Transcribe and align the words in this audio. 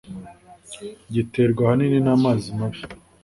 giterwa 1.13 1.61
ahanini 1.65 1.99
namazi 2.05 2.47
mabi 2.57 2.79